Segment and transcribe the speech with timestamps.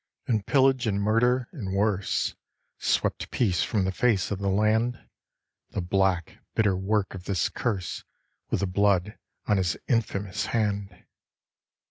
[0.25, 2.33] And pillage and murder, and worse,
[2.79, 5.07] swept peace from the face of the land
[5.69, 8.03] The black, bitter work of this curse
[8.49, 11.05] with the blood on his infamous hand.